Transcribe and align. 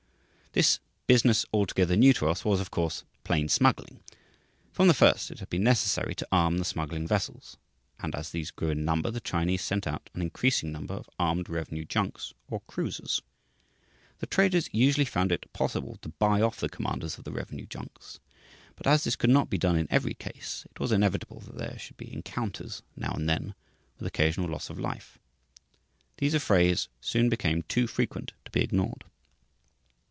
This 0.53 0.81
"business 1.07 1.45
altogether 1.53 1.95
new 1.95 2.11
to 2.11 2.27
us" 2.27 2.43
was, 2.43 2.59
of 2.59 2.71
course, 2.71 3.05
plain 3.23 3.47
smuggling. 3.47 4.01
From 4.73 4.89
the 4.89 4.93
first 4.93 5.31
it 5.31 5.39
had 5.39 5.49
been 5.49 5.63
necessary 5.63 6.13
to 6.15 6.27
arm 6.29 6.57
the 6.57 6.65
smuggling 6.65 7.07
vessels; 7.07 7.55
and 8.01 8.13
as 8.13 8.31
these 8.31 8.51
grew 8.51 8.71
in 8.71 8.83
number 8.83 9.09
the 9.09 9.21
Chinese 9.21 9.61
sent 9.61 9.87
out 9.87 10.09
an 10.13 10.21
increasing 10.21 10.69
number 10.69 10.93
of 10.93 11.09
armed 11.17 11.47
revenue 11.47 11.85
junks 11.85 12.33
or 12.49 12.59
cruisers. 12.67 13.21
The 14.19 14.25
traders 14.27 14.67
usually 14.73 15.05
found 15.05 15.31
it 15.31 15.53
possible 15.53 15.95
to 16.01 16.09
buy 16.09 16.41
off 16.41 16.59
the 16.59 16.67
commanders 16.67 17.17
of 17.17 17.23
the 17.23 17.31
revenue 17.31 17.65
junks, 17.65 18.19
but 18.75 18.85
as 18.85 19.05
this 19.05 19.15
could 19.15 19.29
not 19.29 19.49
be 19.49 19.57
done 19.57 19.77
in 19.77 19.87
every 19.89 20.15
case 20.15 20.65
it 20.69 20.81
was 20.81 20.91
inevitable 20.91 21.39
that 21.39 21.57
there 21.59 21.79
should 21.79 21.95
be 21.95 22.11
encounters 22.11 22.83
now 22.97 23.13
and 23.13 23.29
then, 23.29 23.55
with 23.97 24.05
occasional 24.05 24.49
loss 24.49 24.69
of 24.69 24.77
life. 24.77 25.17
These 26.17 26.33
affrays 26.33 26.89
soon 26.99 27.29
became 27.29 27.61
too 27.63 27.87
frequent 27.87 28.33
to 28.43 28.51
be 28.51 28.59
ignored. 28.59 29.05